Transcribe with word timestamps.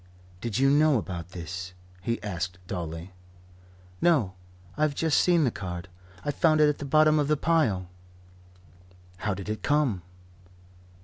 "Did 0.41 0.57
you 0.57 0.71
know 0.71 0.97
about 0.97 1.29
this?" 1.29 1.73
he 2.01 2.19
asked 2.23 2.57
dully. 2.65 3.13
"No. 4.01 4.33
I've 4.75 4.95
just 4.95 5.19
seen 5.21 5.43
the 5.43 5.51
card. 5.51 5.89
I 6.25 6.31
found 6.31 6.59
it 6.59 6.67
at 6.69 6.79
the 6.79 6.85
bottom 6.85 7.19
of 7.19 7.27
the 7.27 7.37
pile." 7.37 7.87
"How 9.17 9.35
did 9.35 9.47
it 9.47 9.61
come?" 9.61 10.01